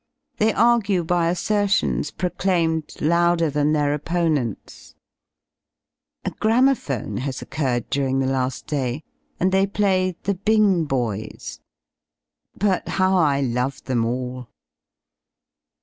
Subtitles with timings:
[0.37, 4.95] They argue by assertions proclaimed louder than their opponents.
[6.25, 9.03] A gramophone has occurred during the lafl day,
[9.39, 11.59] and they play "The Bing Boys."
[12.57, 14.47] But how I love them all.